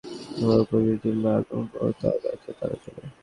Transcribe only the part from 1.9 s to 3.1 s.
তার ব্যর্থতার পালা চলে।